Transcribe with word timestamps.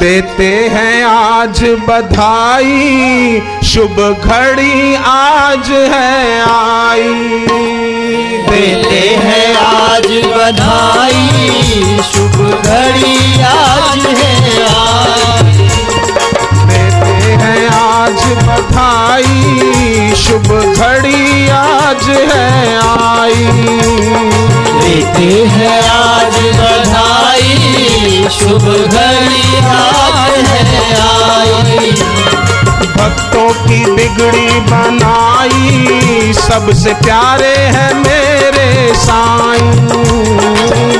देते 0.00 0.68
हैं 0.72 1.04
आज 1.04 1.64
बधाई। 1.64 3.42
शुभ 3.64 4.22
घड़ी 4.24 4.94
आज 4.94 5.70
है 5.70 6.40
आई। 6.42 7.46
देते 8.50 9.18
हैं 9.22 9.56
आज 9.56 10.06
बधाई। 10.06 11.48
शुभ 12.12 12.62
घड़ी 12.66 13.42
आज 13.42 14.06
है 14.06 14.62
आई। 14.62 15.52
देते 16.66 17.44
हैं 17.44 17.68
आज 17.68 18.32
बधाई। 18.42 20.14
शुभ 20.16 20.74
घड़ी 20.76 21.48
आज 21.48 22.08
है 22.08 22.76
आई। 23.08 23.46
देते 24.80 25.44
हैं 25.44 25.90
आज 25.90 26.34
बधाई। 26.34 27.29
शुभ 28.30 28.64
घड़ी 28.64 29.56
आज 29.66 30.46
है 30.48 30.62
आई। 31.00 31.90
भक्तों 32.96 33.48
की 33.66 33.84
बिगड़ी 33.94 34.60
बनाई 34.60 36.32
सबसे 36.32 36.94
प्यारे 36.94 37.54
हैं 37.76 37.94
मेरे 37.94 38.94
साईं। 38.94 39.70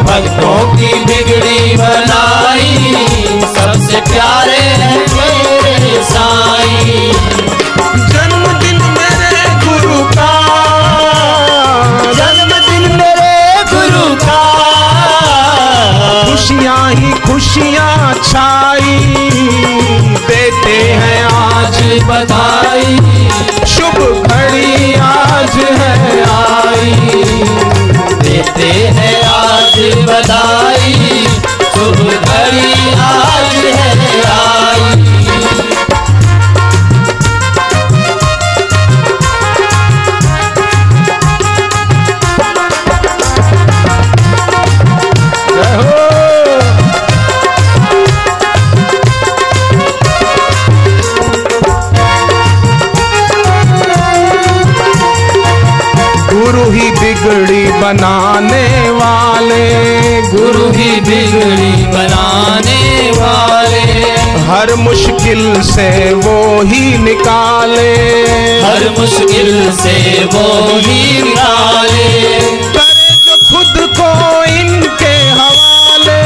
भक्तों 0.02 0.58
की 0.76 0.92
बिगड़ी 1.04 1.76
बनाई 1.76 2.94
सबसे 3.56 4.00
प्यारे 4.12 4.62
हैं 4.82 4.98
मेरे 5.14 6.02
साईं। 6.04 7.12
खुशियाँ 17.40 18.12
छा 18.20 18.59
बनाने 57.90 58.90
वाले। 58.90 59.70
गुरु 60.22 60.72
ही 60.72 61.00
बिगड़ी 61.00 61.86
बनाने 61.86 63.10
वाले। 63.10 63.78
हर 64.50 64.74
मुश्किल 64.74 65.62
से 65.62 66.14
वो 66.14 66.62
ही 66.62 66.98
निकाले। 66.98 67.92
हर 68.62 68.94
मुश्किल 68.98 69.72
से 69.72 70.24
वो 70.24 70.78
ही 70.78 71.22
निकाले। 71.22 72.40
करे 72.50 73.16
जो 73.16 73.36
खुद 73.36 73.90
को 74.00 74.44
इनके 74.44 75.14
हवाले। 75.28 76.22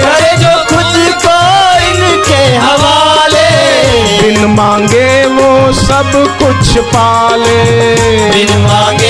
करे 0.00 0.36
जो 0.36 0.64
खुद 0.64 1.14
को 1.26 1.38
इनके 1.86 2.56
हवाले। 2.56 3.50
बिन 4.22 4.44
मांगे 4.44 5.26
वो 5.26 5.72
सब 5.72 6.36
कुछ 6.42 6.78
पाले। 6.78 7.64
बिन 8.30 8.58
मांगे 8.58 9.09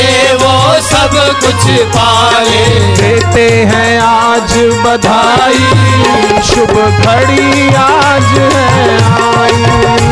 सब 1.01 1.15
कुछ 1.17 1.65
पाले 1.93 2.65
देते 2.97 3.47
हैं 3.71 4.01
आज 4.01 4.53
बधाई। 4.85 6.43
शुभ 6.43 6.73
घड़ी 7.05 7.75
आज 7.75 8.39
है 8.39 8.99
आई। 9.23 10.10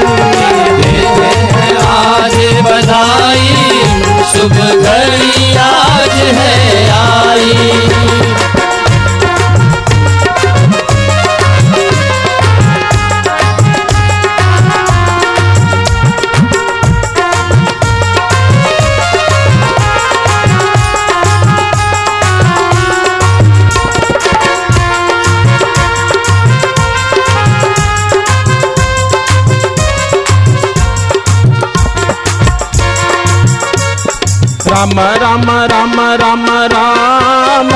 राम 34.78 34.98
राम 35.00 35.50
राम 35.50 36.00
राम 36.00 36.46
राम। 36.72 37.70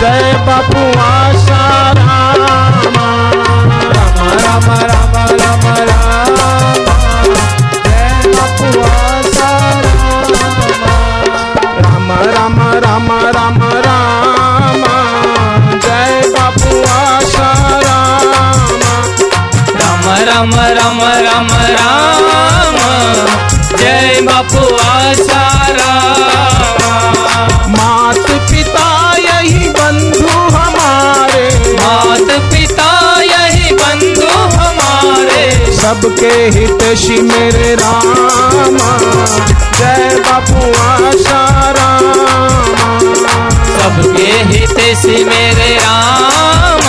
जय 0.00 0.32
बापू 0.46 0.84
आशा 1.00 1.92
राम। 1.98 2.94
राम 3.96 4.30
राम 4.38 4.70
राम। 4.82 5.15
सबके 35.86 36.26
हितैषी 36.26 37.22
मेरे 37.22 37.74
राम। 37.74 38.78
जय 39.78 40.16
बापू 40.16 40.70
आशा 40.82 41.70
राम। 41.70 42.12
सबके 43.76 44.22
हित 44.22 44.96
से 44.98 45.24
मेरे 45.24 45.74
राम। 45.76 46.80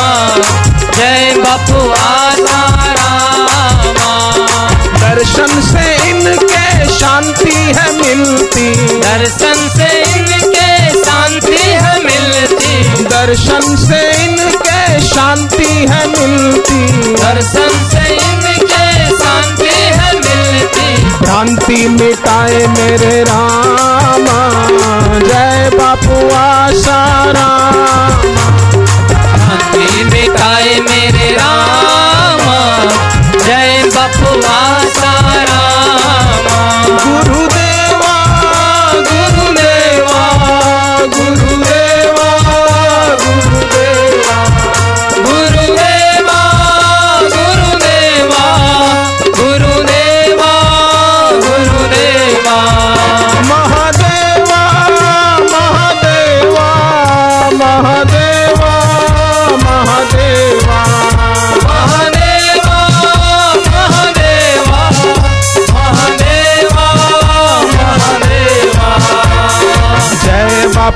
जय 0.98 1.36
बापू 1.38 1.90
आशा 1.90 2.64
राम। 2.94 3.48
दर्शन 5.02 5.62
से 5.62 6.10
इनके 6.10 6.90
शांति 7.00 7.56
है 7.56 7.94
मिलती। 7.94 8.74
दर्शन 9.00 9.70
से 9.70 10.02
इनके 10.16 10.90
शांति 11.06 11.64
है 11.64 12.04
मिलती। 12.04 13.04
दर्शन 13.04 13.76
से 13.76 14.24
इनके 14.24 15.00
शांति 15.08 15.88
है 15.90 16.08
मिलती। 16.08 17.14
दर्शन 17.14 17.67
मिटाए 22.48 22.68
मेरे 22.68 23.24
राम। 23.24 23.67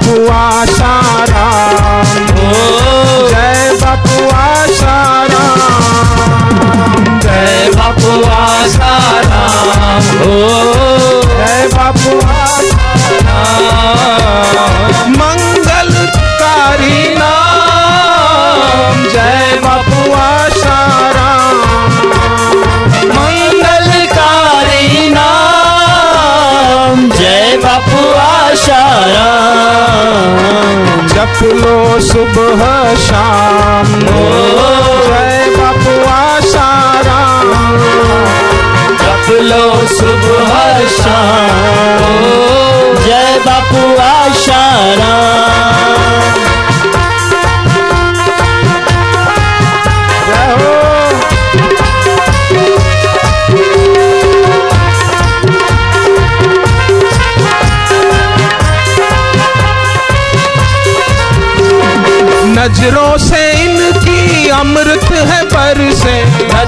बपुआ 0.01 0.65
साराम 0.65 2.05
जय 3.31 3.69
बपुआ 3.81 4.45
सारा। 4.79 5.43
जय 7.25 7.69
बपुआ 7.75 8.45
सारा। 8.75 9.43
हो 10.21 10.80
सुबह 32.41 32.95
शाम 32.95 33.89
जय 35.07 35.49
बापुआ 35.57 36.13
आशाराम। 36.13 37.51
जप 39.01 39.27
लो 39.49 39.65
सुबह 39.87 40.51
शाम। 40.97 42.17
जय 43.05 43.39
बापू 43.45 43.83
आशाराम। 44.01 45.50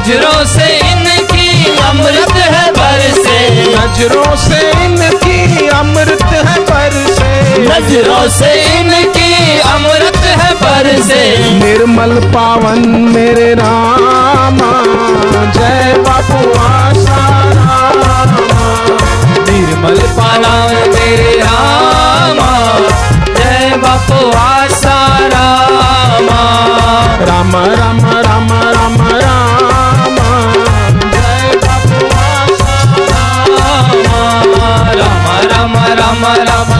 नज़रों 0.03 0.45
से 0.45 0.65
इनकी 0.77 1.77
अमृत 1.81 2.31
है 2.53 2.71
पर 2.77 3.01
से 3.17 3.37
नज़रों 3.75 4.35
से 4.37 4.59
इनकी 4.85 5.67
अमृत 5.75 6.23
है 6.47 6.57
पर 6.69 6.97
से 7.09 7.29
नज़रों 7.59 8.27
से 8.37 8.51
इनकी 8.79 9.59
अमृत 9.69 10.17
है 10.41 10.51
पर 10.63 10.91
से 11.07 11.21
निर्मल 11.59 12.19
पावन 12.33 12.87
मेरे 13.15 13.53
रामा 13.61 14.73
जय 15.55 15.93
बापू 16.07 16.51
आसाराम 16.61 17.32
राम 36.23 36.43
राम 36.49 36.72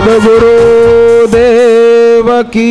सदगुरु 0.00 1.26
देव 1.32 2.28
की 2.52 2.70